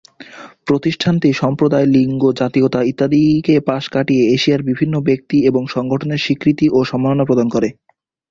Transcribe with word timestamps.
প্রতিষ্ঠানটি 0.67 1.29
সম্প্রদায়, 1.33 1.87
লিঙ্গ, 1.87 2.21
জাতীয়তা 2.31 2.79
ইত্যাদিকে 2.83 3.55
পাশ 3.61 3.83
কাটিয়ে 3.89 4.23
এশিয়ার 4.35 4.61
বিভিন্ন 4.63 4.95
ব্যক্তি 5.01 5.37
এবং 5.45 5.63
সংগঠনের 5.67 6.23
স্বীকৃতি 6.25 6.65
ও 6.69 6.79
সম্মাননা 6.83 7.23
প্রদান 7.25 7.47
করে। 7.49 7.69